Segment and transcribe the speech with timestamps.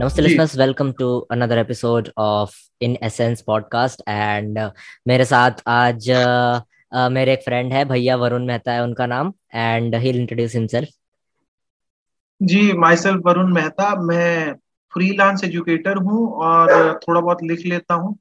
[0.00, 4.58] नमस्ते listeners welcome to another episode of in essence podcast and
[5.08, 6.60] मेरे साथ आज uh,
[6.92, 10.88] uh, मेरे एक फ्रेंड है भैया वरुण मेहता है उनका नाम एंड ही इंट्रोड्यूस हिमसेल्फ
[12.40, 13.94] जी माई सेल्फ वरुण मेहता.
[14.02, 14.54] मैं
[14.94, 18.16] फ्रीलांस एजुकेटर हूँ और थोड़ा बहुत लिख लेता हूँ।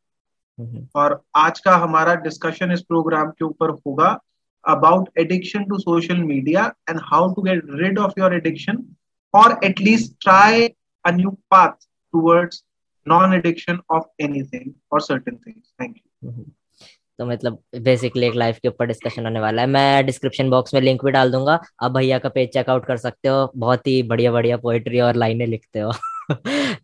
[0.58, 4.10] हम्म। और आज का हमारा डिस्कशन इस प्रोग्राम के ऊपर होगा
[4.66, 8.84] about addiction to social media and how to get rid of your addiction
[9.34, 10.70] और at least try
[11.06, 11.78] a new path
[12.14, 12.64] towards
[13.06, 15.74] non-addiction of anything or certain things.
[15.78, 16.30] Thank you.
[16.30, 16.52] Mm-hmm.
[17.20, 20.80] तो मतलब basically एक life के ऊपर discussion होने वाला है मैं डिस्क्रिप्शन बॉक्स में
[20.82, 24.32] लिंक भी डाल दूँगा आप भैया का पेज चेकआउट कर सकते हो बहुत ही बढ़िया
[24.32, 25.92] बढ़िया पोइट्री और लाइनें लिखते हो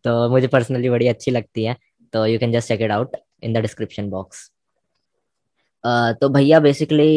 [0.03, 1.75] तो मुझे पर्सनली बड़ी अच्छी लगती है
[2.13, 4.49] तो you can just check it out in the description box
[6.21, 7.09] तो भैया बेसिकली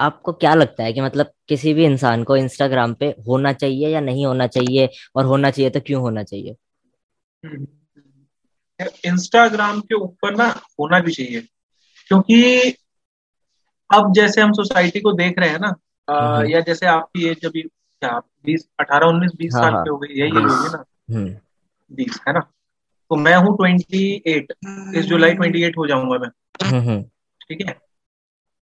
[0.00, 4.00] आपको क्या लगता है कि मतलब किसी भी इंसान को इंस्टाग्राम पे होना चाहिए या
[4.00, 6.56] नहीं होना चाहिए और होना चाहिए तो क्यों होना चाहिए?
[9.04, 11.40] इंस्टाग्राम के ऊपर ना होना भी चाहिए।
[12.08, 12.70] क्योंकि
[13.94, 15.74] अब जैसे हम सोसाइटी को देख रहे हैं ना
[16.10, 19.90] आ, हम्म। या जैसे आपकी एज अभी क्या बीस अठारह उन्नीस बीस हाँ, साल की
[19.90, 20.84] हो गई यही होगी ना?
[21.10, 21.36] हम्म।
[21.96, 22.40] बीस है ना?
[23.10, 24.52] तो मैं हूँ ट्वेंटी एट
[24.94, 26.28] इस जुलाई ट्वेंटी एट हो जाऊँगा मैं।
[26.66, 27.02] हम्म,
[27.48, 27.81] ठीक है?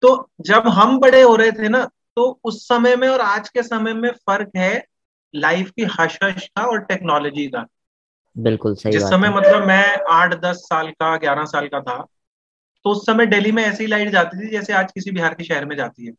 [0.02, 1.84] तो जब हम बड़े हो रहे थे ना
[2.16, 4.86] तो उस समय में और आज के समय में फ़र्क है
[5.34, 7.66] लाइफ की हश का और टेक्नोलॉजी का।
[8.36, 11.98] बिल्कुल सही जिस समय मतलब मैं आठ दस साल का ग्यारह साल का था
[12.86, 15.66] तो उस समय दिल्ली में ऐसी लाइट जाती थी जैसे आज किसी बिहार के शहर
[15.66, 16.12] में जाती है।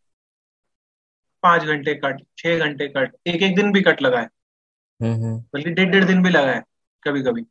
[1.43, 4.29] पाँच घंटे कट छह घंटे कट एक एक दिन भी कट लगाए।
[5.01, 6.63] हम्म, हम्म। बल्कि डेढ़ डेढ़ दिन भी लगाए
[7.03, 7.43] कभी कभी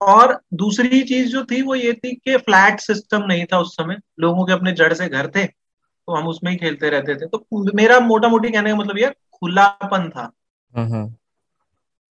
[0.00, 3.96] और दूसरी चीज़ जो थी वो ये थी कि फ्लैट सिस्टम नहीं था उस समय।
[4.20, 7.64] लोगों के अपने जड़ से घर थे तो हम उसमें ही खेलते रहते थे। तो
[7.76, 10.30] मेरा मोटा मोटी कहने का मतलब ये खुलापन था।
[10.74, 11.14] हम्म, हम्म।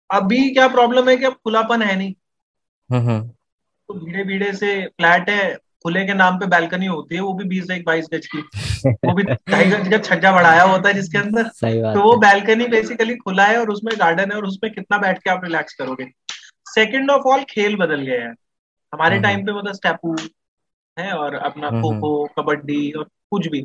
[0.10, 2.14] अभी क्या प्रॉब्लम है कि अब खुलापन है नहीं।
[2.90, 5.56] हम्म, तो भीड़े भीड़े से फ्लैट है
[5.86, 8.40] खुले के नाम पे बैल्कनी होती है वो भी बीस एक बाईस गज की।
[8.88, 11.44] वो भी ढाई गज का छज्जा बढ़ाया होता है जिसके अंदर।
[11.94, 15.30] तो वो बैल्कनी बेसिकली खुला है और उसमें गार्डन है और उसमें कितना बैठ के
[15.30, 16.06] आप रिलैक्स करोगे।
[16.76, 18.36] सेकेंड ऑफ़ ऑल खेल बदल गए हैं।
[18.94, 20.16] हमारे टाइम हम्म। पे मतलब स्टेपू
[21.00, 23.62] है और अपना खो खो कबड्डी और कुछ भी।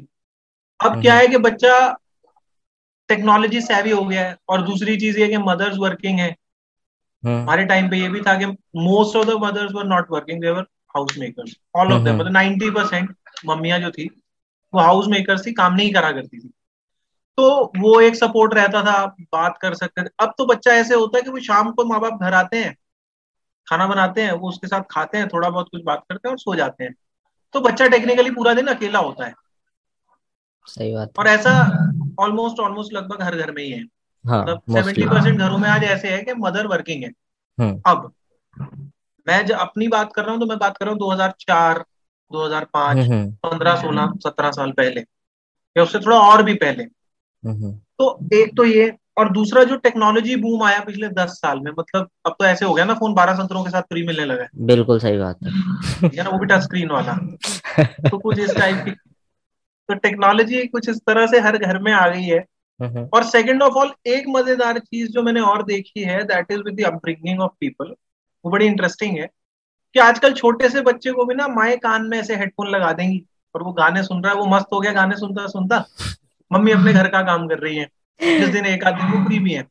[0.85, 1.99] अब हम्म। क्या है कि बच्चा
[3.09, 6.37] टेक्नोलॉजी सेवी हो गया है और दूसरी चीज़ ये कि मदर्स वर्किंग है।
[7.25, 8.47] हम्म। हमारे टाइम पे ये भी था कि
[8.77, 10.63] most of the mothers were not working they're
[10.97, 14.23] house makers all of them मतलब नाइनटी परसेंट मम्मियाँ जो थी
[14.75, 16.49] वो हाउस मेकर्स थी काम नहीं करा करती थी।
[17.37, 21.19] तो वो एक सपोर्ट रहता था बात कर सकते थे। अब तो बच्चा ऐसे होता
[21.19, 22.77] है कि वो शाम को माँ बाप घर आते हैं
[23.71, 26.39] खाना बनाते हैं वो उसके साथ खाते हैं थोड़ा बहुत कुछ बात करते हैं और
[26.39, 26.95] सो जाते हैं।
[27.53, 29.35] तो बच्चा टेक्निकली पूरा दिन अकेला होता है।
[30.67, 31.53] सही बात और ऐसा
[32.21, 33.85] ऑलमोस्ट ऑलमोस्ट लगभग हर घर में ही है।
[34.27, 37.11] हाँ, मतलब सेवेंटी परसेंट घरों में आज ऐसे है कि मदर वर्किंग है।
[37.61, 38.13] हम्म। अब
[39.29, 41.85] मैं जब अपनी बात कर रहा हूँ तो मैं बात कर रहा हूँ 2004
[42.33, 42.97] 2005
[43.43, 45.01] 15 16 17 साल पहले
[45.77, 49.77] या उससे थोड़ा और भी पहले। हम्म, हम्म। तो एक तो ये और दूसरा जो
[49.77, 53.15] टेक्नोलॉजी बूम आया पिछले दस साल में मतलब अब तो ऐसे हो गया ना फ़ोन
[53.15, 55.51] बारह सत्रों के साथ फ्री मिलने लगा है। बिल्कुल सही बात है।
[56.25, 57.13] ना वो भी टच स्क्रीन वाला।
[58.11, 62.09] तो कुछ इस टाइप की तो टेक्नोलॉजी कुछ इस तरह से हर घर में आ
[62.09, 62.45] गई है।
[62.81, 66.61] हम्म। और सेकंड ऑफ़ ऑल एक मज़ेदार चीज़ जो मैंने और देखी है that is
[66.61, 67.95] with upbringing of people
[68.45, 69.27] वो बड़ी इंटरेस्टिंग है
[69.95, 73.25] कि आजकल छोटे से बच्चे को भी ना माए कान में ऐसे हेडफोन लगा देंगी
[73.55, 75.85] और वो गाने सुन रहा है वो मस्त हो गया गाने सुनता सुनता
[76.51, 77.89] मम्मी अपने घर का काम कर रही है।
[78.21, 79.63] जिस दिन एक आध दिन वो फ्री भी है।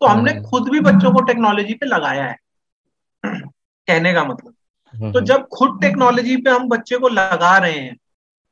[0.00, 2.36] तो हमने हम्म। खुद भी बच्चों को टेक्नोलॉजी पे लगाया है।
[3.24, 4.54] कहने का मतलब।
[4.94, 7.96] हम्म, तो हम्म। जब खुद टेक्नोलॉजी पे हम बच्चे को लगा रहे हैं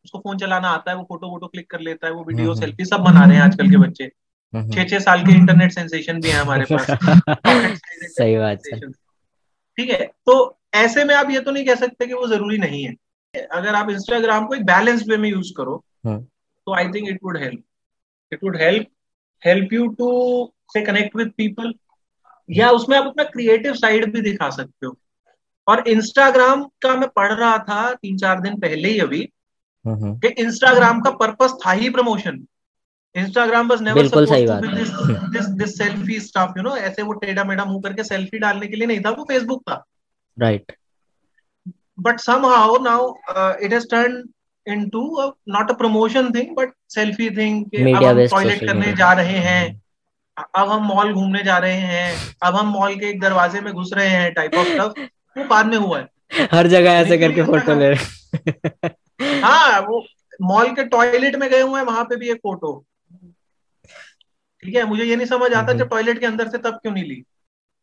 [0.05, 2.85] उसको फ़ोन चलाना आता है वो फ़ोटो वोटो क्लिक कर लेता है वो वीडियो सेल्फी
[2.85, 4.09] सब बना रहे हैं आजकल के बच्चे।
[4.55, 6.87] छह छह साल के इंटरनेट सेंसेशन भी है हमारे पास।
[8.17, 8.81] सही बात है।
[9.79, 10.35] ठीक है तो
[10.75, 12.95] ऐसे में आप ये तो नहीं कह सकते कि वो ज़रूरी नहीं है।
[13.53, 17.37] अगर आप इंस्टाग्राम को एक बैलेंस वे में यूज़ करो तो I think it would
[17.37, 17.63] help
[18.33, 18.87] it would help
[19.43, 20.11] help you to
[20.73, 21.73] से कनेक्ट विद पीपल
[22.49, 24.97] या उसमें आप अपना क्रिएटिव साइड भी दिखा सकते हो।
[25.67, 29.29] और इंस्टाग्राम का मैं पढ़ रहा था तीन चार दिन पहले ही अभी
[29.85, 32.45] कि इंस्टाग्राम का पर्पस था ही प्रमोशन
[33.15, 34.91] इंस्टाग्राम बस नेवर बिल्कुल सही बात this
[35.33, 38.77] this this selfie stuff you know ऐसे वो टेढ़ा मेढ़ा मुँह करके सेल्फी डालने के
[38.77, 39.85] लिए नहीं था वो फेसबुक था।
[40.37, 40.73] Right
[42.01, 43.09] but somehow now
[43.63, 44.23] it has turn
[44.67, 45.01] into
[45.47, 49.63] not a promotion thing but selfie thing अब हम टॉयलेट करने जा रहे हैं
[50.37, 53.91] अब हम मॉल घूमने जा रहे हैं अब हम मॉल के एक दरवाजे में घुस
[53.95, 55.01] रहे हैं टाइप ऑफ़ स्टफ़
[55.39, 58.89] वो बाद में हुआ है। हर जगह ऐसे करके फ़ोटो ले रहे
[59.43, 60.05] हाँ। वो
[60.43, 62.73] मॉल के टॉयलेट में गए हुए हैं वहाँ पे भी एक फ़ोटो
[64.63, 67.05] ठीक है मुझे ये नहीं समझ आता जब टॉयलेट के अंदर से तब क्यों नहीं
[67.05, 67.23] ली?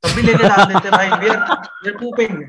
[0.03, 2.43] तब भी लेके डाल देते भाई we are we are pooping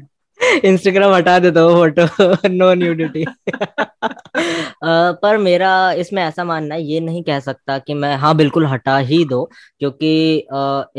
[0.65, 3.25] Instagram हटा देता हूँ फ़ोटो नो न्यूडिटी
[5.23, 8.97] पर मेरा इसमें ऐसा मानना है ये नहीं कह सकता कि मैं हाँ बिल्कुल हटा
[9.05, 9.45] ही दो
[9.81, 10.13] क्योंकि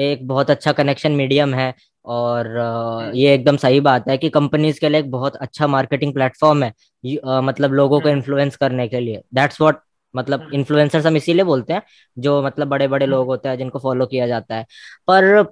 [0.02, 1.74] एक बहुत अच्छा कनेक्शन मीडियम है
[2.06, 2.48] और
[3.16, 6.74] ये एकदम सही बात है कि कंपनीज़ के लिए एक बहुत अच्छा मार्केटिंग प्लेटफॉर्म है
[7.42, 9.80] मतलब लोगों को इन्फ्लुएंस हम्म। करने के लिए दैट्स व्हाट
[10.14, 11.82] मतलब इन्फ्लुएंसर्स हम्म। हम इसीलिए बोलते हैं
[12.18, 14.66] जो मतलब बड़े बड़े हम्म। लोग होते हैं जिनको फॉलो किया जाता है
[15.08, 15.44] पर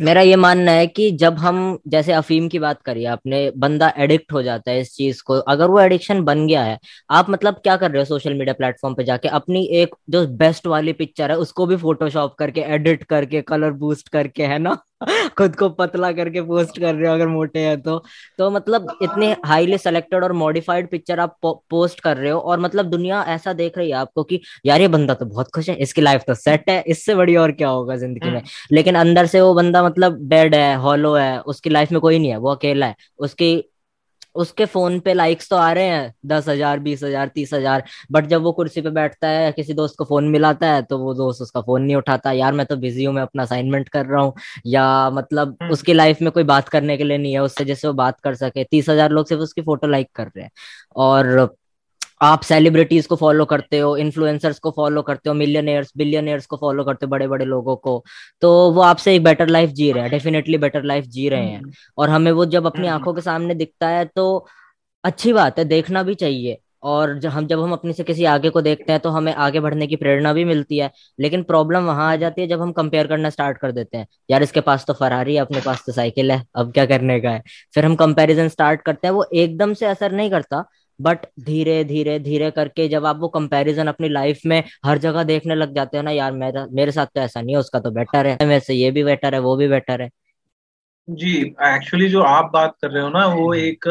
[0.00, 4.32] मेरा ये मानना है कि जब हम, जैसे अफीम की बात करिए, आपने, बंदा एडिक्ट
[4.32, 6.78] हो जाता है इस चीज़ को, अगर वो एडिक्शन बन गया है,
[7.10, 9.28] आप मतलब क्या कर रहे हो सोशल मीडिया प्लेटफॉर्म पे जाके?
[9.28, 14.08] अपनी एक जो बेस्ट वाली पिक्चर है, उसको भी फोटोशॉप करके एडिट करके कलर बूस्ट
[14.08, 14.78] करके, है ना?
[15.38, 17.98] खुद को पतला करके पोस्ट कर रहे हो अगर मोटे हैं तो
[18.38, 22.60] तो मतलब इतने हाईली सेलेक्टेड और मॉडिफाइड पिक्चर आप पो, पोस्ट कर रहे हो और
[22.60, 25.76] मतलब दुनिया ऐसा देख रही है आपको कि यार ये बंदा तो बहुत खुश है
[25.78, 29.26] इसकी लाइफ तो सेट है इससे बड़ी और क्या होगा ज़िंदगी में हम्म। लेकिन अंदर
[29.26, 32.50] से वो बंदा मतलब डेड है हॉलो है उसकी लाइफ में कोई नहीं है वो
[32.50, 33.54] अकेला है उसकी
[34.34, 38.26] उसके फ़ोन पे लाइक्स तो आ रहे हैं दस हज़ार बीस हज़ार तीस हज़ार बट
[38.26, 41.42] जब वो कुर्सी पे बैठता है किसी दोस्त को फ़ोन मिलाता है तो वो दोस्त
[41.42, 44.32] उसका फ़ोन नहीं उठाता यार मैं तो बिज़ी हूँ मैं अपना असाइनमेंट कर रहा हूँ
[44.66, 47.88] या मतलब हम्म। उसकी लाइफ में कोई बात करने के लिए नहीं है उससे जैसे
[47.88, 50.50] वो बात कर सके तीस हज़ार लोग सिर्फ़ उसकी फ़ोटो लाइक कर रहे हैं
[50.98, 51.48] और
[52.20, 56.84] आप सेलिब्रिटीज को फॉलो करते हो इन्फ्लुएंसर्स को फॉलो करते हो मिलियनियर्स बिलियनियर्स को फॉलो
[56.84, 58.02] करते हो बड़े बड़े लोगों को
[58.42, 61.58] तो वो आपसे एक बेटर लाइफ जी रहे हैं डेफिनेटली बेटर लाइफ जी रहे हैं
[61.58, 64.26] हम्म। और हमें वो जब अपनी हम्म। आँखों के सामने दिखता है तो
[65.04, 68.50] अच्छी बात है देखना भी चाहिए और जब हम जब हम अपने से किसी आगे
[68.50, 72.10] को देखते हैं तो हमें आगे बढ़ने की प्रेरणा भी मिलती है लेकिन प्रॉब्लम वहाँ
[72.12, 74.92] आ जाती है जब हम कंपेयर करना स्टार्ट कर देते हैं यार इसके पास तो
[74.94, 77.42] फरारी है अपने पास तो साइकिल है अब क्या करने का है
[77.74, 80.64] फिर हम कंपैरिजन स्टार्ट करते हैं वो एकदम से असर नहीं करता
[81.00, 85.54] बट धीरे धीरे धीरे करके जब आप वो कंपैरिजन अपनी लाइफ में हर जगह देखने
[85.54, 88.26] लग जाते हो ना यार मेरा मेरे साथ तो ऐसा नहीं है उसका तो बेटर
[88.26, 90.10] है मेरे से ये भी बेटर है वो भी बेटर है
[91.08, 91.36] जी
[91.66, 93.86] एक्चुअली जो आप बात कर रहे हो ना वो हम्म। एक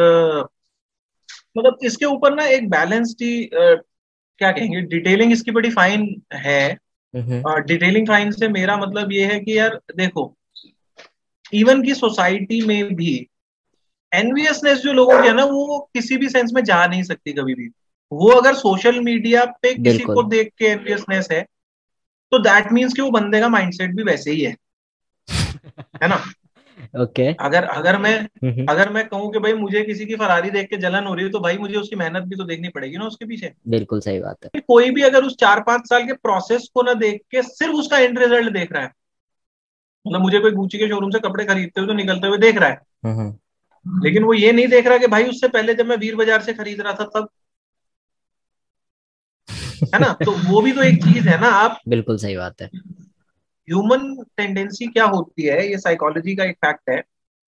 [1.56, 6.04] मतलब इसके ऊपर ना एक बैलेंस्ड क्या कहेंगे डिटेलिंग इसकी बड़ी फाइन
[6.34, 6.76] है
[7.14, 10.34] डिटेलिंग हम्म। फाइन से मेरा मतलब ये है कि यार देखो
[11.52, 13.14] इवन की सोसाइटी में भी
[14.12, 17.54] एनवीएसनेस जो लोगों की है ना वो किसी भी सेंस में जा नहीं सकती कभी
[17.54, 17.68] भी।
[18.12, 21.40] वो अगर सोशल मीडिया पे किसी को देख के एनवीएसनेस है
[22.32, 24.56] तो दैट मीन्स कि वो बंदे का माइंडसेट भी वैसे ही है।
[26.02, 26.22] है ना?
[27.00, 27.34] Okay okay.
[27.40, 31.04] अगर अगर मैं। अगर मैं कहूँ कि भाई मुझे किसी की फरारी देख के जलन
[31.04, 33.52] हो रही है तो भाई मुझे उसकी मेहनत भी तो देखनी पड़ेगी ना उसके पीछे।
[33.68, 36.94] बिल्कुल सही बात है। कोई भी अगर उस चार पाँच साल के प्रोसेस को ना
[36.94, 38.92] देख के सिर्फ़ उसका एंड रिज़ल्ट देख रहा है।
[40.06, 42.68] मतलब मुझे कोई गुची के शोरूम से कपड़े खरीदते हुए तो निकलते हुए देख रहा
[42.68, 42.80] है।
[43.86, 46.52] लेकिन वो ये नहीं देख रहा कि भाई उससे पहले जब मैं वीर बाज़ार से
[46.52, 47.28] खरीद रहा था तब।
[49.94, 50.12] है ना?
[50.24, 52.70] तो वो भी तो एक चीज़ है ना आप बिल्कुल सही बात है।
[53.68, 56.98] ह्यूमन टेंडेंसी क्या होती है ये साइकोलॉजी का एक फैक्ट है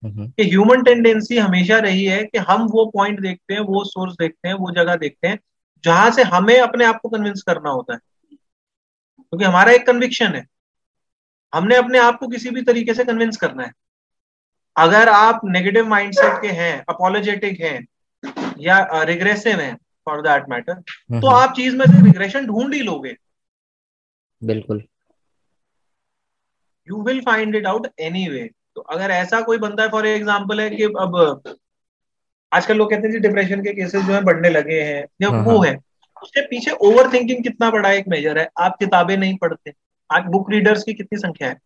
[0.02, 4.14] हम्म। कि ह्यूमन टेंडेंसी हमेशा रही है कि हम वो पॉइंट देखते हैं वो सोर्स
[4.14, 5.38] देखते हैं वो जगह देखते हैं
[5.84, 8.00] जहाँ से हमें अपने आप को कन्विंस करना होता है।
[9.18, 10.46] क्योंकि हमारा एक कन्विक्शन है।
[11.54, 13.72] हमने अपने आप को किसी भी तरीके से कन्विंस करना है।
[14.76, 17.86] अगर आप नेगेटिव माइंडसेट के हैं अपोलोजेटिक हैं
[18.60, 19.76] या रिग्रेसिव हैं
[20.06, 20.74] फॉर दैट मैटर
[21.20, 23.14] तो आप चीज़ में से रिग्रेशन ढूंढ ही लोगे।
[24.42, 24.82] बिल्कुल।
[26.88, 27.86] You will find it out
[28.28, 31.42] anyway तो अगर ऐसा कोई बंदा है फॉर एग्ज़ाम्पल है कि अब
[32.52, 35.42] आजकल लोग कहते हैं जी डिप्रेशन के केसेस जो है बढ़ने लगे हैं या हाँ,
[35.44, 35.76] वो हाँ। है
[36.22, 39.72] उसके पीछे ओवर थिंकिंग कितना बड़ा एक मेजर है। आप किताबें नहीं पढ़ते।
[40.10, 41.58] आज बुक रीडर्स की कितनी संख्या है?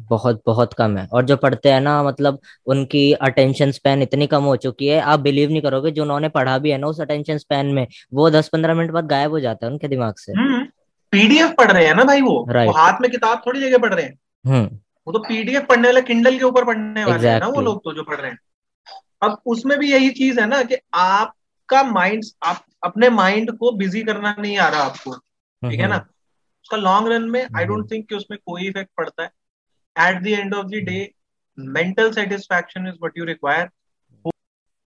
[0.00, 4.42] बहुत बहुत कम है। और जो पढ़ते हैं ना मतलब उनकी अटेंशन स्पैन इतनी कम
[4.42, 7.38] हो चुकी है आप बिलीव नहीं करोगे जो उन्होंने पढ़ा भी है ना उस अटेंशन
[7.38, 10.32] स्पैन में वो दस पंद्रह मिनट बाद गायब हो जाता है उनके दिमाग से।
[11.12, 13.94] पीडीएफ हम्म, पढ़ रहे हैं ना भाई वो, वो हाथ में किताब थोड़ी जगह पढ़
[13.94, 17.32] रहे हैं। हम्म। वो तो पीडीएफ पढ़ने वाले किंडल के ऊपर पढ़ने वाले exactly.
[17.32, 18.38] हैं ना वो लोग तो जो पढ़ रहे हैं।
[19.22, 24.02] अब उसमें भी यही चीज़ है ना कि आपका माइंड आप अपने माइंड को बिज़ी
[24.02, 25.14] करना नहीं आ रहा आपको।
[25.70, 25.96] ठीक है ना?
[26.64, 29.30] उसका लॉन्ग रन में आई डोंट थिंक कि उसमें कोई इफ़ेक्ट पड़ता है।
[30.06, 31.14] At the end of the day
[31.56, 33.70] mental satisfaction is what you require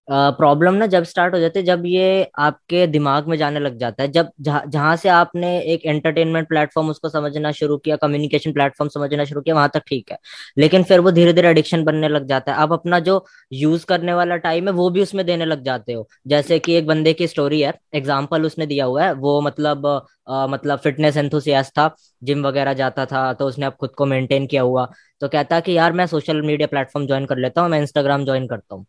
[0.07, 4.03] problem ना जब स्टार्ट हो जाती है जब ये आपके दिमाग में जाने लग जाता
[4.03, 9.25] है जब जहाँ से आपने एक एंटरटेनमेंट प्लेटफॉर्म उसको समझना शुरू किया कम्युनिकेशन प्लेटफॉर्म समझना
[9.25, 10.17] शुरू किया वहाँ तक ठीक है।
[10.57, 14.13] लेकिन फिर वो धीरे धीरे एडिक्शन बनने लग जाता है। आप अपना जो यूज़ करने
[14.13, 17.27] वाला टाइम है वो भी उसमें देने लग जाते हो। जैसे कि एक बंदे की
[17.27, 19.85] स्टोरी है एग्ज़ाम्पल उसने दिया हुआ है वो मतलब
[20.27, 21.89] आ, मतलब फिटनेस एंथुसियास्ट था
[22.21, 24.85] जिम वगैरह जाता था तो उसने अब खुद को मेंटेन किया हुआ।
[25.21, 28.25] तो कहता है कि यार मैं सोशल मीडिया प्लेटफॉर्म ज्वाइन कर लेता हूँ मैं इंस्टाग्राम
[28.25, 28.85] ज्वाइन करता हूँ।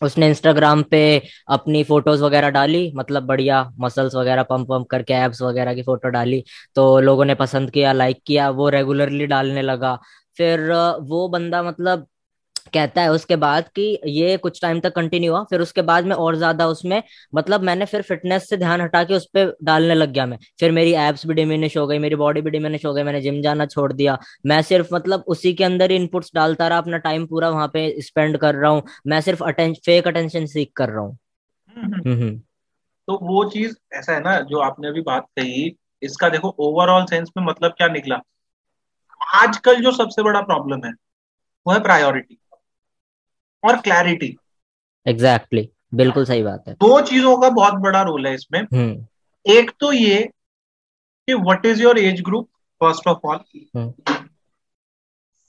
[0.00, 1.00] उसने इंस्टाग्राम पे
[1.50, 6.08] अपनी फ़ोटोज़ वगैरह डाली मतलब बढ़िया मसल्स वगैरह पंप पंप करके एब्स वगैरह की फ़ोटो
[6.10, 6.42] डाली
[6.76, 9.98] तो लोगों ने पसंद किया लाइक किया, वो रेगुलरली डालने लगा।
[10.38, 10.70] फिर
[11.02, 12.06] वो बंदा मतलब
[12.74, 16.14] कहता है उसके बाद कि ये कुछ टाइम तक कंटिन्यू हुआ फिर उसके बाद में
[16.16, 17.02] और ज़्यादा उसमें
[17.34, 20.72] मतलब मैंने फिर फिटनेस से ध्यान हटा के उस पर डालने लग गया मैं। फिर
[20.72, 23.66] मेरी एब्स भी डिमिनिश हो गई मेरी बॉडी भी डिमिनिश हो गई मैंने जिम जाना
[23.66, 27.50] छोड़ दिया। मैं सिर्फ़ मतलब उसी के अंदर ही इनपुट्स डालता रहा अपना टाइम पूरा
[27.50, 31.18] वहाँ पे स्पेंड कर रहा हूँ। मैं सिर्फ़ अटें, फेक अटेंशन सीख कर रहा हूँ।
[31.76, 32.36] हम्म। हम्म, हम्म।
[33.08, 37.30] तो वो चीज़ ऐसा है ना जो आपने अभी बात कही इसका देखो ओवरऑल सेंस
[37.36, 38.20] में मतलब क्या निकला?
[39.34, 40.92] आजकल जो सबसे बड़ा प्रॉब्लम है
[41.66, 42.38] वो है प्रायोरिटी
[43.64, 44.36] और क्लैरिटी
[45.06, 45.96] एग्जैक्टली exactly.
[45.96, 49.92] बिल्कुल सही बात है। दो चीज़ों का बहुत बड़ा रोल है इसमें। हम्म। एक तो
[49.92, 50.18] ये
[51.28, 52.48] कि what is your age group
[52.80, 53.38] first of all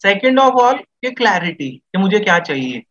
[0.02, 2.84] second of all ये क्लैरिटी कि मुझे क्या चाहिए।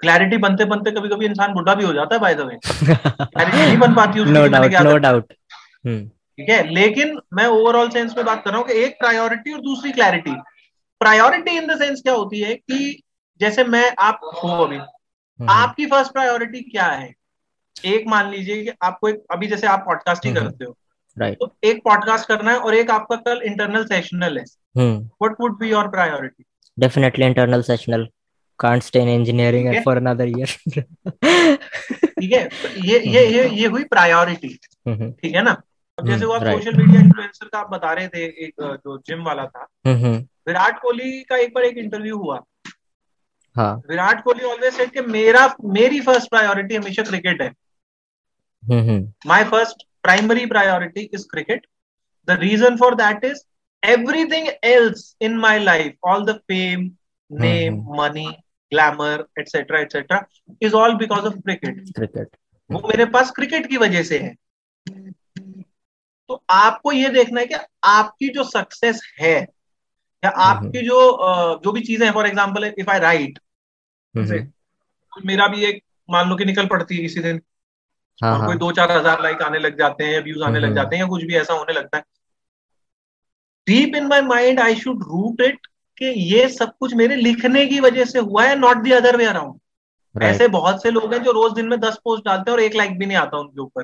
[0.00, 3.56] क्लैरिटी बनते बनते कभी कभी इंसान बुढ़ा भी हो जाता है बाय द वे क्लैरिटी
[3.56, 5.32] नहीं बन पाती नो डाउट नो डाउट
[5.86, 6.62] ठीक है?
[6.74, 10.30] लेकिन मैं ओवरऑल सेंस में बात कर रहा हूँ कि एक प्रायोरिटी और दूसरी clarity
[11.00, 13.02] priority in the sense क्या होती है कि
[13.40, 17.12] जैसे मैं आप हो अभी हम्म। आपकी फ़र्स्ट प्रायोरिटी क्या है?
[17.76, 20.76] एक मान लीजिए कि आपको एक अभी जैसे आप पॉडकास्टिंग हम्म। करते हो
[21.16, 24.44] राइट तो एक पॉडकास्ट करना है और एक आपका कल इंटरनल सेशनल है।
[24.76, 26.44] What would be your priority
[26.78, 28.08] definitely internal sessional
[28.58, 30.46] can't stay in engineering for another year.
[32.18, 32.48] ठीक है
[32.84, 35.52] ये ये ये ये हुई प्रायोरिटी हम्म। ठीक है ना?
[35.98, 39.24] अब जैसे वो आप सोशल मीडिया इन्फ्लुएंसर का आप बता रहे थे एक जो जिम
[39.24, 42.40] वाला था विराट कोहली का एक बार एक इंटरव्यू हुआ।
[43.56, 47.52] हाँ। विराट कोहली ऑलवेज सेड कि मेरा मेरी फ़र्स्ट प्रायोरिटी हमेशा क्रिकेट है।
[49.26, 51.66] My first primary priority is cricket
[52.28, 53.44] the reason for that is
[53.82, 56.84] everything else in my life all fame
[57.30, 57.96] name mm-hmm.
[57.96, 58.28] money
[58.72, 60.18] glamour etc etc
[60.60, 62.28] is all because of cricket cricket
[62.70, 64.34] वो मेरे पास cricket की वजह से है।
[66.30, 69.36] तो आपको ये देखना है कि आपकी जो सक्सेस है
[70.22, 70.98] या आपकी जो
[71.64, 73.38] जो भी चीज़ें हैं for example if I write
[75.26, 77.40] मेरा भी एक मान लो कि निकल पड़ती है किसी दिन।
[78.22, 78.46] हाँ, और हाँ.
[78.46, 81.08] कोई दो चार हज़ार लाइक आने लग जाते हैं व्यूज़ आने लग जाते हैं या
[81.08, 82.04] कुछ भी ऐसा होने लगता है।
[83.66, 85.66] Deep in my mind I should root it
[85.98, 89.24] कि ये सब कुछ मेरे लिखने की वजह से हुआ है not the other way
[89.24, 92.62] around ऐसे बहुत से लोग हैं जो रोज दिन में दस पोस्ट डालते हैं और
[92.64, 93.82] एक लाइक भी नहीं आता उनके ऊपर।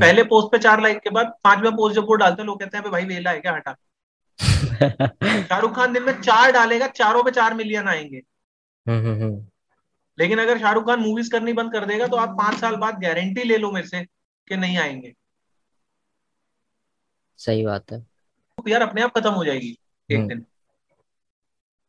[0.00, 2.78] पहले पोस्ट पे चार लाइक के बाद पांचवा पोस्ट जब वो डालते हैं लोग कहते
[2.78, 3.72] हैं भाई वेला है क्या हटा।
[5.48, 8.20] शाहरुख खान दिन में चार डालेगा चारों पे चार मिलियन आएँगे।
[10.18, 13.42] लेकिन अगर शाहरुख खान मूवीज़ करनी बंद कर देगा तो आप पाँच साल बाद गारंटी
[13.42, 14.04] ले लो मेरे से
[14.48, 15.14] कि नहीं आएँगे।
[17.36, 19.78] सही बात है। तो यार अपने आप खत्म हो जाएगी
[20.10, 20.46] एक हम्म। दिन।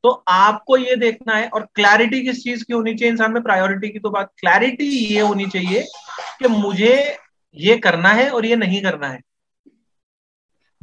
[0.04, 3.12] तो आपको ये देखना है और क्लैरिटी किस चीज़ की होनी चाहिए?
[3.12, 5.84] इंसान में प्रायोरिटी की तो बात क्लैरिटी ये होनी चाहिए
[6.40, 7.18] कि मुझे
[7.56, 9.22] ये करना है और ये नहीं करना है।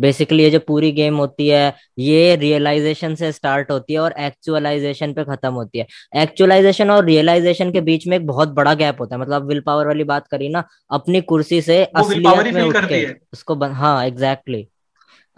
[0.01, 5.13] बेसिकली ये जो पूरी गेम होती है ये रियलाइजेशन से स्टार्ट होती है और एक्चुअलाइजेशन
[5.13, 9.17] पे खत्म होती है। एक्चुअलाइजेशन और रियलाइजेशन के बीच में एक बहुत बड़ा गैप होता
[9.17, 13.07] है। मतलब विल पावर वाली बात करी ना अपनी कुर्सी से असलियत में उठ के
[13.33, 13.71] उसको बन...
[13.71, 14.79] हाँ एग्जैक्टली exactly.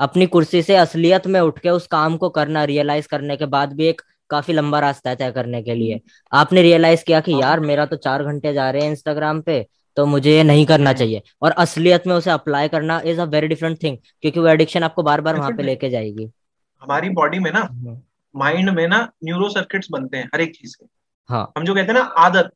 [0.00, 3.72] अपनी कुर्सी से असलियत में उठ के उस काम को करना रियलाइज़ करने के बाद
[3.72, 4.00] भी एक
[4.30, 6.00] काफ़ी लंबा रास्ता है तय करने के लिए।
[6.32, 9.66] आपने रियलाइज़ किया कि हाँ। यार मेरा तो चार घंटे जा रहे हैं इंस्टाग्राम पे
[9.96, 13.48] तो मुझे ये नहीं करना चाहिए। और असलियत में उसे अप्लाई करना is a very
[13.48, 16.30] different thing क्योंकि वो एडिक्शन आपको बार बार वहाँ पे लेके जाएगी।
[16.82, 17.68] हमारी बॉडी में ना
[18.36, 20.86] माइंड हम्म। में ना न्यूरो सर्किट्स बनते हैं हर एक चीज़ के।
[21.28, 22.50] हाँ। हम जो कहते हैं ना आदत।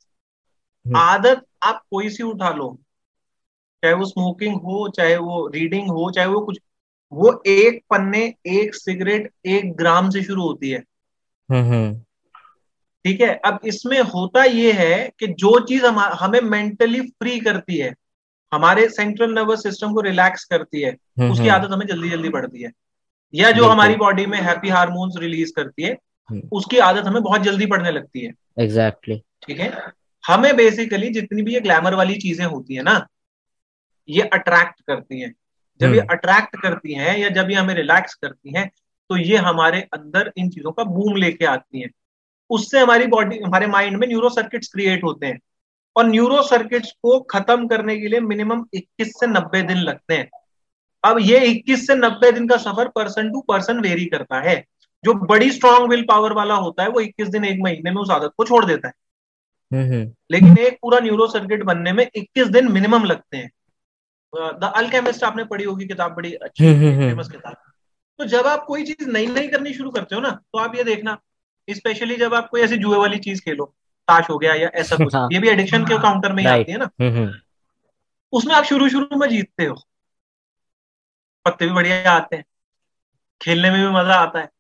[0.87, 2.78] हम्म। आदत आप कोई सी उठा लो
[3.83, 6.59] चाहे वो स्मोकिंग हो चाहे वो रीडिंग हो चाहे वो कुछ
[7.12, 10.85] वो एक पन्ने एक सिगरेट एक ग्राम से शुरू होती है।
[11.50, 12.00] हम्म,
[13.06, 13.34] ठीक है?
[13.44, 17.94] अब इसमें होता ये है कि जो चीज़ हम हमें मेंटली फ्री करती है
[18.52, 22.28] हमारे सेंट्रल नर्वस सिस्टम को रिलैक्स करती है हम्म, उसकी हम्म। आदत हमें जल्दी जल्दी
[22.28, 22.72] बढ़ती है।
[23.34, 25.98] या जो हमारी बॉडी में हैप्पी हार्मोन्स रिलीज़ करती है
[26.30, 29.46] हम्म। उसकी आदत हमें बहुत जल्दी पड़ने लगती है। Exactly exactly.
[29.46, 29.92] ठीक है?
[30.26, 33.06] हमें बेसिकली जितनी भी ये ग्लैमर वाली चीज़ें होती है ना
[34.08, 35.34] ये अट्रैक्ट करती हैं।
[35.80, 38.70] जब ये अट्रैक्ट करती हैं या जब ये हमें रिलैक्स करती हैं
[39.10, 41.90] तो ये हमारे अंदर इन चीज़ों का बूम लेके आती हैं।
[42.50, 45.40] उससे हमारी बॉडी हमारे माइंड में न्यूरो सर्किट्स क्रिएट होते हैं।
[45.96, 50.30] और न्यूरो सर्किट्स को खत्म करने के लिए मिनिमम 21 से 90 दिन लगते हैं।
[51.04, 54.64] अब ये 21 से 90 दिन का सफ़र पर्सन टू पर्सन वेरी करता है।
[55.04, 58.10] जो बड़ी स्ट्रांग विल पावर वाला होता है वो 21 दिन एक महीने में उस
[58.10, 58.94] आदत को छोड़ देता है।
[59.72, 63.50] हम्म, हम्म। लेकिन एक पूरा न्यूरो सर्किट बनने में 21 दिन मिनिमम लगते हैं।
[64.34, 67.54] द अल्केमिस्ट आपने पढ़ी होगी किताब बड़ी अच्छी फ़ेमस हम्म, किताब।
[68.18, 70.84] तो जब आप कोई चीज़ नई नई करनी शुरू करते हो ना तो आप ये
[70.84, 71.18] देखना
[71.70, 73.64] स्पेशली जब आप कोई ऐसी जुए वाली चीज़ खेलो
[74.08, 75.28] ताश हो गया या ऐसा कुछ हाँ.
[75.32, 77.32] ये भी एडिक्शन के काउंटर में ही आती है ना। हम्म, हम्म।
[78.32, 79.82] उसमें आप शुरू शुरू में जीतते हो।
[81.44, 82.44] पत्ते भी बढ़िया आते हैं।
[83.42, 84.50] खेलने में भी मज़ा आता है।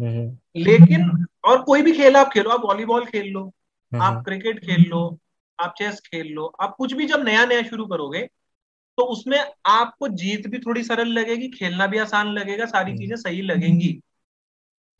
[0.00, 3.54] हम्म, लेकिन और कोई भी खेल आप खेलो आप वॉलीबॉल खेल लो
[4.02, 5.18] आप क्रिकेट खेल लो
[5.60, 8.22] आप चेस खेल लो आप कुछ भी जब नया नया शुरू करोगे
[8.96, 13.42] तो उसमें आपको जीत भी थोड़ी सरल लगेगी खेलना भी आसान लगेगा सारी चीज़ें सही
[13.42, 14.00] लगेंगी।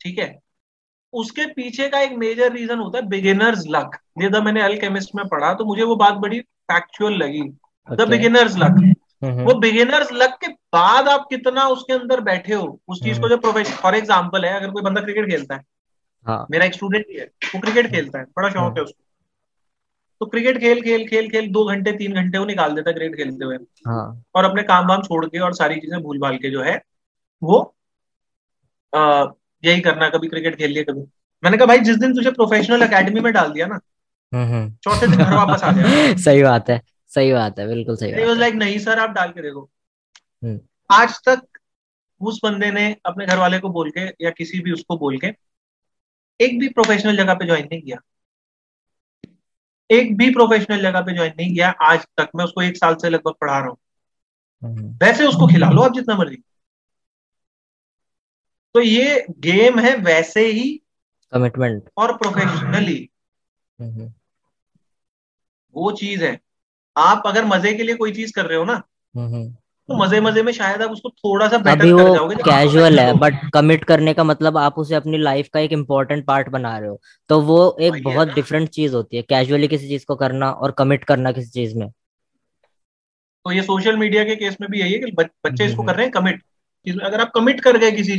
[0.00, 0.40] ठीक है?
[1.12, 5.26] उसके पीछे का एक मेजर रीजन होता है बिगिनर्स लक ये जब मैंने अल्केमिस्ट में
[5.28, 7.42] पढ़ा तो मुझे वो बात बड़ी फैक्चुअल लगी।
[7.88, 13.02] द बिगिनर्स लक वो बिगिनर्स लक के बाद आप कितना उसके अंदर बैठे हो उस
[13.02, 15.62] चीज़ को जब प्रोफेशन फॉर एग्ज़ाम्पल है अगर कोई बंदा क्रिकेट खेलता है।
[16.26, 19.02] हाँ। मेरा एक स्टूडेंट ही है वो क्रिकेट खेलता है बड़ा शौक हम्म है। उसको।
[20.20, 23.16] तो क्रिकेट खेल खेल खेल खेल दो घंटे तीन घंटे वो निकाल देता है क्रिकेट
[23.16, 26.50] खेलते हुए। हाँ। और अपने काम वाम छोड़ के और सारी चीज़ें भूल भाल के
[26.50, 26.80] जो है
[27.42, 27.58] वो
[29.64, 31.00] यही करना कभी क्रिकेट खेल लिया कभी।
[31.44, 33.80] मैंने कहा भाई जिस दिन तुझे प्रोफेशनल एकेडमी में डाल दिया ना
[34.32, 38.12] हम्म चौथे दिन घर वापस आ हम्म। सही बात है सही बात है बिल्कुल सही
[38.12, 39.70] बात है। लाइक नहीं सर आप डाल के देखो।
[40.44, 41.42] हम्म। आज तक
[42.20, 45.26] उस बंदे ने अपने घर वाले को बोल के या किसी भी उसको बोल के
[46.40, 47.98] एक भी प्रोफेशनल जगह पे ज्वाइन नहीं किया।
[49.90, 53.10] एक भी प्रोफेशनल जगह पे ज्वाइन नहीं किया आज तक। मैं उसको एक साल से
[53.10, 53.76] लगभग पढ़ा रहा हूँ।
[54.62, 56.42] हम्म। वैसे उसको खिला लो आप जितना मर्ज़ी।
[58.74, 60.70] तो ये गेम है वैसे ही
[61.32, 63.08] कमिटमेंट और प्रोफेशनली
[65.74, 66.38] वो चीज़ है।
[66.96, 68.82] आप अगर मज़े के लिए कोई चीज़ कर रहे हो ना
[69.14, 69.48] हम्म
[69.88, 73.12] तो मज़े मज़े में शायद आप उसको थोड़ा सा बेटर अभी कर वो कैजुअल है
[73.18, 76.88] बट कमिट करने का मतलब आप उसे अपनी लाइफ का एक इम्पोर्टेंट पार्ट बना रहे
[76.88, 77.00] हो।
[77.30, 81.04] तो वो एक बहुत डिफरेंट चीज़ होती है कैजुअली किसी चीज़ को करना और कमिट
[81.04, 81.88] करना किसी चीज़ में।
[83.46, 86.06] तो ये सोशल मीडिया के केस में भी यही है कि बच्चे इसको कर रहे
[86.06, 86.42] हैं कमिट
[87.02, 88.16] अगर आप कमिट कर गए किसी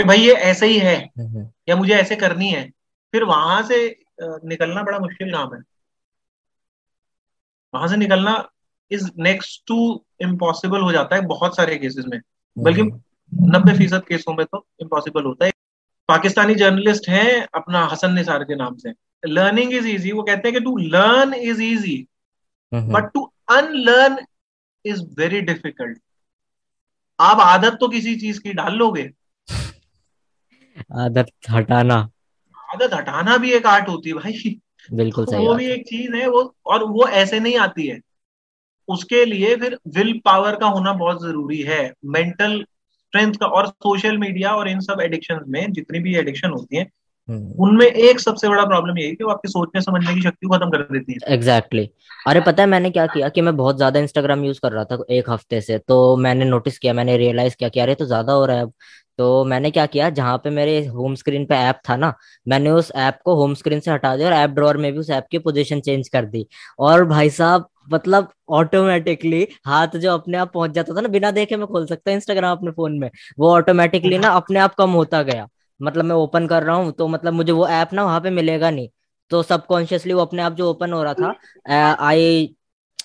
[0.00, 2.68] कि भाई ये ऐसे ही है हम्म या मुझे ऐसे करनी है।
[3.14, 3.78] फिर वहाँ से
[4.22, 5.60] निकलना बड़ा मुश्किल काम है।
[7.74, 8.32] वहाँ से निकलना
[8.90, 12.20] इज़ नेक्स्ट टू इम्पॉसिबल हो जाता है बहुत सारे केसेस में।
[12.56, 15.52] बल्कि हम्म नब्बे फ़ीसद केसों में तो इम्पॉसिबल होता है।
[16.08, 18.92] पाकिस्तानी जर्नलिस्ट हैं अपना हसन निसार के नाम से।
[19.24, 22.06] लर्निंग इज़ इजी वो कहते हैं कि to learn is easy
[22.72, 24.18] hmm but to unlearn
[24.84, 25.98] is very difficult
[27.20, 29.10] आप आदत तो किसी चीज़ की डाल लोगे
[30.90, 31.96] आदत हटाना।
[32.74, 36.14] आदत हटाना भी एक आर्ट होती है भाई। बिल्कुल तो सही वो भी एक चीज़
[36.16, 37.98] है वो और वो ऐसे नहीं आती है।
[38.88, 44.18] उसके लिए फिर विल पावर का होना बहुत ज़रूरी है। मेंटल स्ट्रेंथ का और सोशल
[44.18, 46.86] मीडिया और इन सब एडिक्शन में जितनी भी एडिक्शन होती है
[47.28, 50.46] हम्म। उनमें एक सबसे बड़ा प्रॉब्लम यही है कि वो आपके सोचने समझने की शक्ति
[50.46, 52.26] को खत्म कर देती है। Exactly exactly.
[52.26, 54.98] अरे पता है मैंने क्या किया कि मैं बहुत ज़्यादा इंस्टाग्राम यूज़ कर रहा था
[55.10, 58.44] एक हफ़्ते से तो मैंने नोटिस किया मैंने रियलाइज़ किया कि अरे तो ज़्यादा हो
[58.44, 58.72] रहा है अब।
[59.20, 62.12] तो मैंने क्या किया जहाँ पे मेरे होम स्क्रीन पे ऐप था ना
[62.46, 65.10] मैंने उस ऐप को होम स्क्रीन से हटा दिया और ऐप ड्रॉअर में भी उस
[65.10, 66.46] ऐप की पोजीशन चेंज कर दी।
[66.78, 71.56] और भाई साहब मतलब ऑटोमेटिकली हाथ जो अपने आप पहुँच जाता था ना बिना देखे
[71.56, 75.46] मैं खोल सकता इंस्टाग्राम अपने फ़ोन में वो ऑटोमेटिकली ना अपने आप कम होता गया।
[75.80, 78.70] मतलब मैं ओपन कर रहा हूँ तो मतलब मुझे वो ऐप ना वहाँ पे मिलेगा
[78.70, 78.88] नहीं।
[79.30, 82.54] तो सबकॉन्शियसली वो अपने आप जो ओपन हो रहा था आई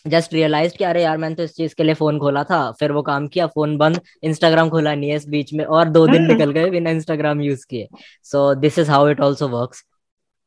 [0.05, 2.91] जस्ट रियलाइज़ कि अरे यार मैंने तो इस चीज़ के लिए फ़ोन खोला था। फिर
[2.91, 6.27] वो काम किया फ़ोन बंद इंस्टाग्राम खोला नहीं है इस बीच में और दो दिन
[6.27, 7.87] निकल गए बिना इंस्टाग्राम यूज़ किए।
[8.23, 9.83] So this is how it also works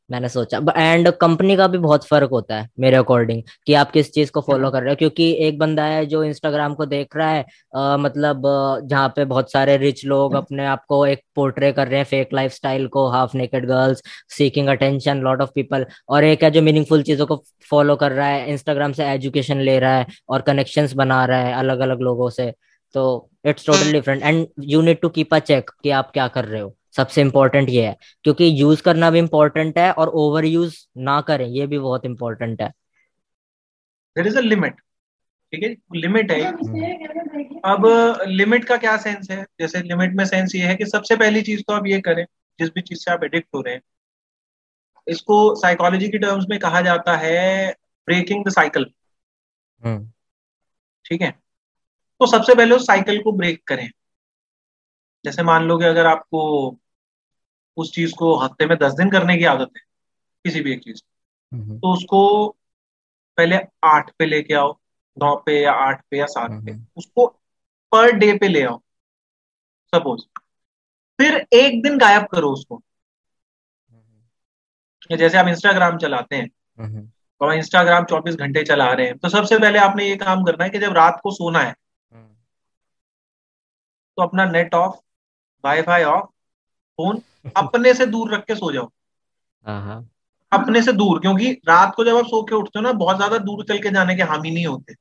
[0.09, 4.11] मैंने सोचा। एंड कंपनी का भी बहुत फ़र्क होता है मेरे अकॉर्डिंग कि आप किस
[4.13, 7.29] चीज़ को फॉलो कर रहे हो। क्योंकि एक बंदा है जो इंस्टाग्राम को देख रहा
[7.29, 8.41] है आ, मतलब
[8.83, 12.33] जहाँ पे बहुत सारे रिच लोग अपने आप को एक पोर्ट्रे कर रहे हैं फेक
[12.33, 14.01] लाइफ स्टाइल को half naked girls
[14.37, 18.27] seeking attention lot of people और एक है जो मीनिंगफुल चीज़ों को फॉलो कर रहा
[18.27, 22.29] है इंस्टाग्राम से एजुकेशन ले रहा है और कनेक्शन बना रहा है अलग अलग लोगों
[22.29, 22.51] से।
[22.95, 26.45] तो it's totally different and you need to keep a check कि आप क्या कर
[26.45, 30.77] रहे हो। सबसे इंपॉर्टेंट ये है। क्योंकि यूज़ करना भी इंपॉर्टेंट है और ओवर यूज़
[30.97, 32.69] ना करें ये भी बहुत इंपॉर्टेंट है।
[34.15, 34.79] देर इज़ अ लिमिट
[35.53, 35.69] ठीक है?
[35.95, 36.41] लिमिट है
[37.65, 37.85] अब
[38.27, 39.45] लिमिट का क्या सेंस है?
[39.59, 42.25] जैसे लिमिट में सेंस ये है कि सबसे पहली चीज़ तो आप ये करें
[42.59, 43.81] जिस भी चीज़ से आप एडिक्ट हो रहे हैं।
[45.07, 47.71] इसको साइकोलॉजी की टर्म्स में कहा जाता है
[48.07, 48.85] ब्रेकिंग द साइकिल
[49.81, 50.11] हम्म।
[51.05, 51.31] ठीक है?
[51.31, 53.89] तो सबसे पहले उस साइकिल को ब्रेक करें।
[55.25, 56.69] जैसे मान लो कि अगर आपको
[57.77, 59.81] उस चीज़ को हफ़्ते में दस दिन करने की आदत है
[60.45, 61.01] किसी भी एक चीज़
[61.79, 62.47] तो उसको
[63.37, 64.79] पहले आठ पे लेके आओ
[65.17, 67.27] नौ पे या आठ पे या सात पे। उसको
[67.91, 68.81] पर डे पे ले आओ
[69.95, 70.21] सपोज़।
[71.17, 72.83] फिर एक दिन गायब करो उसको।
[75.11, 76.49] जैसे आप इंस्टाग्राम चलाते हैं
[77.41, 80.69] और इंस्टाग्राम चौबीस घंटे चला रहे हैं तो सबसे पहले आपने ये काम करना है
[80.69, 81.75] कि जब रात को सोना है
[82.11, 82.35] हम्म।
[84.17, 84.95] तो अपना net off
[85.65, 86.29] wifi off
[86.99, 87.21] phone
[87.57, 88.89] अपने से दूर रख के सो जाओ।
[89.65, 90.09] हाँ हाँ।
[90.51, 93.37] अपने से दूर क्योंकि रात को जब आप सो के उठते हो ना बहुत ज़्यादा
[93.37, 94.93] दूर चल के जाने के हामी नहीं होते।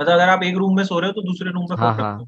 [0.00, 2.04] मतलब अगर आप एक रूम में सो रहे हो तो दूसरे रूम में हाँ फ़ोन
[2.04, 2.24] रख दो।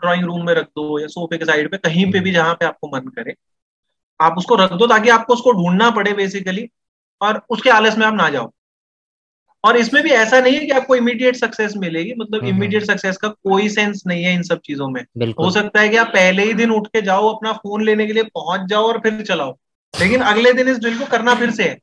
[0.00, 2.66] ड्रॉइंग रूम में रख दो या सोफे के साइड पे कहीं पे भी जहाँ पे
[2.66, 3.34] आपको मन करे।
[4.20, 6.68] आप उसको रख दो ताकि आपको उसको ढूंढना पड़े बेसिकली
[7.20, 8.52] और उसके आलस में आप ना जाओ।
[9.64, 13.16] और इसमें भी ऐसा नहीं है कि आपको इमीडिएट सक्सेस मिलेगी मतलब इमीडिएट हम्म, सक्सेस
[13.16, 15.00] का कोई सेंस नहीं है इन सब चीज़ों में।
[15.32, 18.12] हो सकता है कि आप पहले ही दिन उठ के जाओ अपना फ़ोन लेने के
[18.12, 19.56] लिए पहुँच जाओ और फिर चलाओ
[19.94, 21.78] लेकिन अगले दिन इस ड्रिल को करना फिर से है।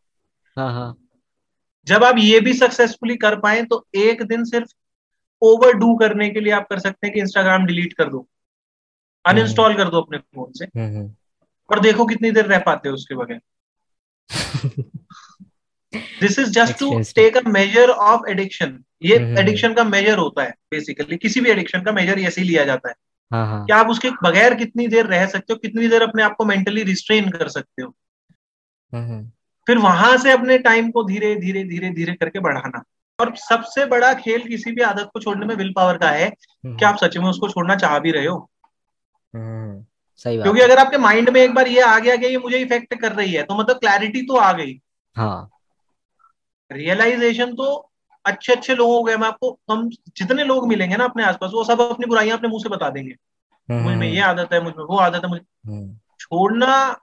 [0.58, 0.96] हाँ हाँ।
[1.88, 4.70] जब आप ये भी सक्सेसफुली कर पाए तो एक दिन सिर्फ़
[5.42, 9.38] ओवर डू करने के लिए आप कर सकते हैं कि इंस्टाग्राम डिलीट कर दो हम्म
[9.38, 11.16] अनइंस्टॉल कर दो अपने फ़ोन से। हम्म हम्म।
[11.70, 13.40] और देखो कितनी देर रह पाते हो उसके बगैर।
[15.94, 20.18] This is just to take a measure of addiction ये हम्म हम्म, एडिक्शन का मेजर
[20.18, 22.96] होता है बेसिकली किसी भी एडिक्शन का मेजर ऐसे ही लिया जाता है।
[23.32, 26.36] हाँ हाँ। कि आप उसके बगैर कितनी देर रह सकते हो कितनी देर अपने आप
[26.36, 27.96] को मेंटली रिस्ट्रेन कर सकते हो?
[28.94, 29.32] हम्म हम्म।
[29.68, 32.84] फिर वहाँ से अपने टाइम को धीरे धीरे धीरे धीरे करके बढ़ाना।
[33.20, 36.78] और सबसे बड़ा खेल किसी भी आदत को छोड़ने में विल पावर का है हम्म,
[36.78, 38.52] कि आप सच में उसको छोड़ना चाह भी रहे हो।
[39.34, 39.86] हम्म,
[40.18, 42.58] सही बात। क्योंकि अगर आपके माइंड में एक बार ये आ गया कि ये मुझे
[42.58, 44.80] इफ़ेक्ट कर रही है तो मतलब क्लैरिटी तो आ गई।
[45.16, 45.50] हाँ।
[46.74, 47.90] रियलाइजेशन तो
[48.26, 51.82] अच्छे अच्छे लोगों को मैं आपको हम जितने लोग मिलेंगे ना अपने आसपास वो सब
[51.82, 53.16] अपनी बुराइयाँ अपने मुँह से बता देंगे।
[53.70, 57.00] हम्म मुझमें हम्म। ये आदत है मुझमें वो आदत है मुझे हम्म। छोड़ना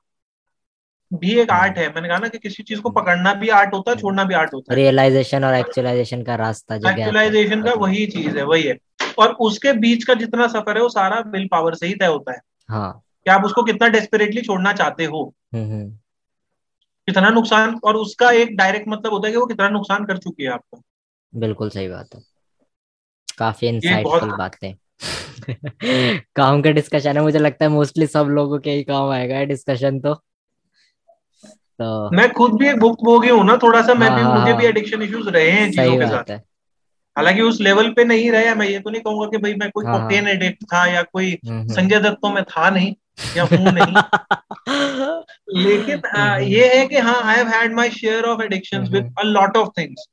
[1.13, 3.91] भी एक आर्ट है। मैंने कहा ना कि किसी चीज़ को पकड़ना भी आर्ट होता
[3.91, 8.39] है छोड़ना भी आर्ट होता है। रियलाइजेशन और एक्चुअलाइजेशन का रास्ता एक्चुअलाइजेशन का वही चीज़
[8.39, 8.79] है वही है।
[9.19, 12.33] और उसके बीच का जितना सफ़र है वो सारा विल पावर से ही तय होता
[12.33, 15.35] है। हाँ। कि आप उसको कितना डेस्परेटली छोड़ना चाहते हो।
[17.09, 20.43] कितना नुकसान और उसका एक डायरेक्ट मतलब होता है कि वो कितना नुकसान कर चुकी
[20.43, 20.83] है आपको।
[21.35, 22.21] बिल्कुल सही बात है।
[23.39, 24.75] काफ़ी इंसाइटफुल बातें।
[26.37, 30.01] काम का डिस्कशन है मुझे लगता है मोस्टली सब लोगों के ही काम आएगा डिस्कशन
[30.01, 30.15] तो।
[31.79, 34.41] तो मैं खुद भी एक भुक्त भोगी हूँ ना थोड़ा सा मैं हाँ भी हाँ
[34.41, 36.37] मुझे भी हाँ। एडिक्शन इश्यूज़ रहे हैं चीज़ों के साथ। है।
[37.17, 39.85] हालाँकि उस लेवल पे नहीं रहे मैं ये तो नहीं कहूँगा कि भाई मैं कोई
[39.85, 42.95] हाँ हाँ। कोकेन एडिक्ट था या कोई हम्म हम्म। संजय दत्तों में था नहीं
[43.37, 43.95] या हूँ नहीं।
[45.57, 48.89] लेकिन हम्म आ, हम्म ये है कि हाँ I have had my share of addictions
[48.89, 50.07] with hmm. A lot of things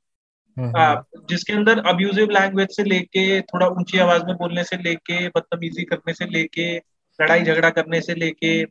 [0.57, 5.83] हम्म जिसके अंदर अब्यूजिव लैंग्वेज से लेके थोड़ा ऊँची आवाज़ में बोलने से लेके बदतमीजी
[5.83, 6.77] करने से लेके
[7.19, 8.65] लड़ाई झगड़ा करने से लेके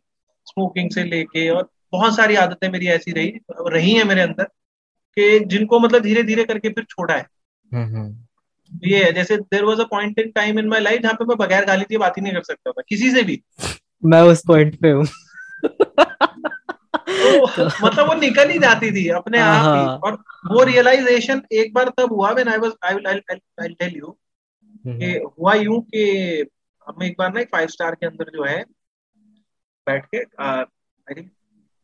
[0.47, 4.45] स्मोकिंग से लेके और बहुत सारी आदतें मेरी ऐसी रही रही हैं मेरे अंदर
[5.17, 7.27] कि जिनको मतलब धीरे धीरे करके फिर छोड़ा है।
[7.73, 8.17] हम्म हम्म।
[8.85, 11.37] ये है जैसे there was a point in time in my life जहाँ पे मैं
[11.39, 13.43] बगैर गाली दिए बात ही नहीं कर सकता था किसी से भी।
[14.05, 15.05] मैं उस पॉइंट पे हूँ।
[17.09, 20.13] तो मतलब वो निकल ही जाती थी अपने हाँ आप ही। हाँ। और
[20.53, 24.17] वो रियलाइजेशन एक बार तब हुआ when I was I will I tell you
[24.87, 26.05] कि हम्म। हुआ यूँ कि
[26.87, 28.63] हम एक बार ना एक फाइव स्टार के अंदर जो है
[29.87, 31.31] बैठ के I think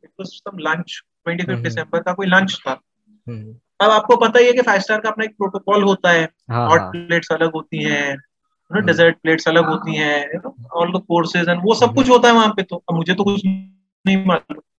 [0.04, 2.80] it was some lunch twenty fifth hmm December का कोई लंच था।
[3.26, 6.22] हम्म। अब आपको पता ही है कि फाइव स्टार का अपना एक प्रोटोकॉल होता है।
[6.50, 10.40] हॉट हाँ। प्लेट्स अलग होती हैं हम्म। डेजर्ट प्लेट्स अलग होती हैं
[10.72, 13.14] ऑल द कोर्सेज एंड वो सब हम्म। कुछ होता है वहाँ पे तो। अब मुझे
[13.14, 14.71] तो कुछ नहीं मालूम। हम्म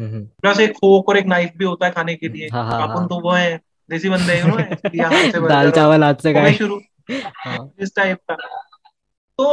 [0.00, 2.98] प्लस एक फोक और एक नाइफ भी होता है खाने के लिए। हाँ हाँ अपन
[2.98, 4.42] हाँ। तो वो है देसी बंदे
[5.32, 6.80] से दाल चावल हाथ से खाए। शुरू।
[7.12, 8.34] हाँ। इस टाइप का।
[9.38, 9.44] तो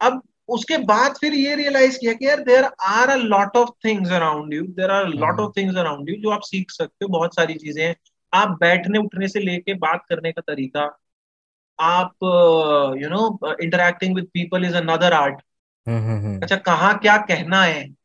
[0.00, 4.10] अब उसके बाद फिर ये रियलाइज़ किया कि यार there are a lot of things
[4.10, 7.34] around you there are lot of things around you जो आप सीख सकते हो बहुत
[7.34, 7.96] सारी चीज़ें हैं।
[8.34, 10.98] आप बैठने उठने से लेके बात करने का तरीका
[11.80, 12.12] आप
[13.02, 15.34] you know interacting with people is another art
[16.42, 18.01] अच्छा कहाँ क्या कहना है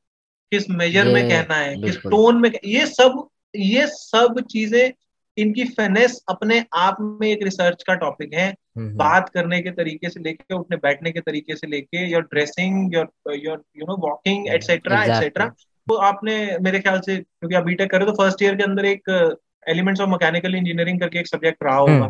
[0.51, 4.91] किस मेजर में कहना है किस टोन में ये सब ये सब चीज़ें
[5.37, 9.71] इनकी फिनेस अपने आप में एक रिसर्च का टॉपिक है। हम्म हम्म। बात करने के
[9.71, 13.97] तरीके से लेके उठने बैठने के तरीके से लेके your dressing your your you know
[14.07, 15.45] walking etcetera etcetera
[15.87, 19.37] तो आपने मेरे ख्याल से क्योंकि आप बीटेक करे तो फ़र्स्ट ईयर के अंदर एक
[19.67, 22.05] एलिमेंट्स ऑफ़ मैकेनिकल इंजीनियरिंग करके एक सब्जेक्ट रहा होगा।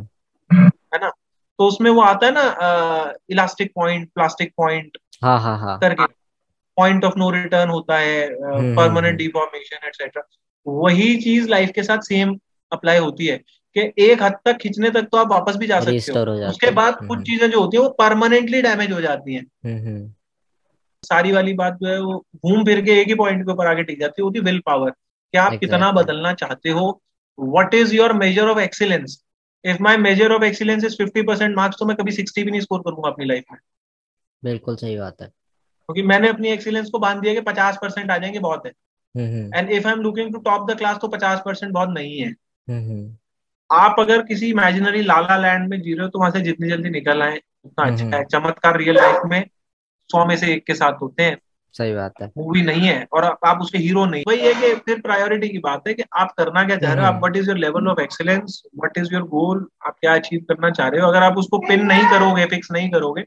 [0.52, 1.10] हम्म। है ना?
[1.60, 6.04] तो उसमें वो आता है ना इलास्टिक पॉइंट प्लास्टिक पॉइंट हाँ हाँ हाँ। करके।
[6.78, 10.24] पॉइंट ऑफ़ नो रिटर्न होता है हम्म हम्म परमानेंट हम्म डिफॉर्मेशन एटसेट्रा
[10.68, 12.40] वही चीज़ लाइफ के साथ सेम
[12.72, 13.38] अप्लाई होती है
[13.76, 16.94] कि एक हद तक खींचने तक तो आप वापस भी जा सकते हो। उसके बाद
[16.94, 20.14] हम्म कुछ चीज़ें जो होती है वो परमानेंटली डैमेज हो जाती हैं। हम्म हम्म।
[21.04, 23.84] सारी वाली बात जो है वो घूम फिर के एक ही पॉइंट के ऊपर आगे
[23.84, 27.02] टिक जाती है होती विल पावर कि आप कितना बदलना चाहते हो।
[27.40, 29.24] What is your measure of excellence
[29.66, 32.62] if my measure of excellence is fifty percent marks तो मैं कभी सिक्सटी भी नहीं
[32.62, 33.60] स्कोर करूँगा अपनी लाइफ में।
[34.44, 35.32] बिल्कुल सही बात है।
[35.88, 38.72] क्योंकि मैंने अपनी एक्सीलेंस को बाँध दिया कि पचास परसेंट आ जाएँगे बहुत है।
[39.56, 42.30] And if I am looking to top the class तो पचास परसेंट बहुत नहीं है।
[42.70, 43.16] हम्म हम्म।
[43.72, 46.90] आप अगर किसी इमेजिनरी लाला लैंड में जी रहे हो तो वहाँ से जितनी जल्दी
[46.90, 49.44] निकल आए उतना अच्छा हम्म, है। चमत्कार रियल लाइफ में
[50.10, 51.38] सौ में से एक के साथ होते हैं।
[51.74, 55.02] सही बात है। मूवी नहीं है और आप उसके हीरो नहीं। वही है कि फिर
[55.02, 57.12] प्रायोरिटी की बात है कि आप करना क्या चाह रहे हो?
[57.12, 60.70] आप what is your level of excellence what is your goal आप क्या अचीव करना
[60.70, 61.08] चाह रहे हो?
[61.08, 63.24] अगर आप उसको पिन नहीं करोगे फिक्स नहीं करोगे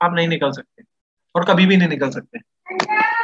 [0.00, 0.93] आप नहीं निकल सकते।
[1.34, 2.38] और कभी भी नहीं निकल सकते।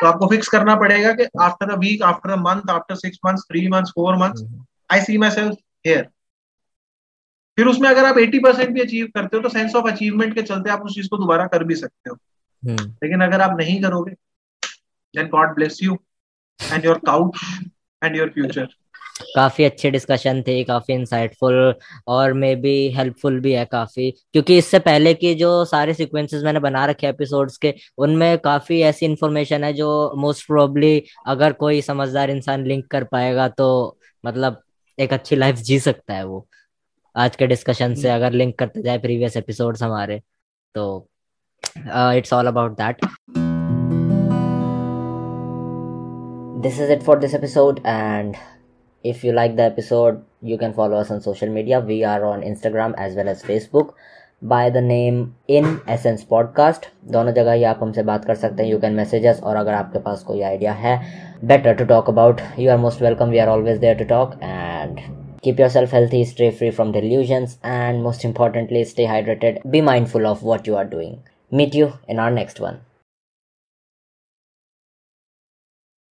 [0.01, 3.43] तो आपको फिक्स करना पड़ेगा कि after a week after a month after six months
[3.43, 4.45] three months four months
[4.93, 6.09] I see myself here
[7.59, 10.43] फिर उसमें अगर आप 80 परसेंट भी अचीव करते हो तो सेंस ऑफ़ अचीवमेंट के
[10.43, 12.17] चलते आप उस चीज़ को दोबारा कर भी सकते हो।
[12.63, 14.13] हम्म। लेकिन अगर आप नहीं करोगे
[15.15, 15.99] then God bless you
[16.61, 17.41] and your couch
[18.03, 18.69] and your future
[19.35, 21.75] काफ़ी अच्छे डिस्कशन थे, काफ़ी इंसाइटफुल
[22.09, 26.61] और मे बी हेल्पफुल भी है काफ़ी। क्योंकि इससे पहले की जो सारे सीक्वेंसेस मैंने
[26.61, 32.31] बना रखे एपिसोड्स के, उनमें काफ़ी ऐसी इंफॉर्मेशन है जो मोस्ट प्रोबली अगर कोई समझदार
[32.31, 34.61] इंसान लिंक कर पाएगा तो मतलब
[34.99, 36.47] एक अच्छी लाइफ जी सकता है वो।
[37.17, 40.21] आज के डिस्कशन से अगर लिंक करते जाए प्रीवियस एपिसोड्स हमारे
[40.75, 41.07] तो
[42.17, 43.07] it's all about that
[46.65, 48.35] this is it for this episode and
[49.04, 52.42] if you like the episode you can follow us on social media we are on
[52.42, 53.94] instagram as well as facebook
[54.42, 58.70] by the name in essence podcast दोनों जगह ही आप हमसे बात कर सकते हैं
[58.72, 60.98] you can messages और अगर आपके पास कोई आइडिया है
[61.48, 65.00] better to talk about you are most welcome we are always there to talk and
[65.46, 70.42] keep yourself healthy stay free from delusions and most importantly stay hydrated be mindful of
[70.52, 71.16] what you are doing
[71.62, 72.80] meet you in our next one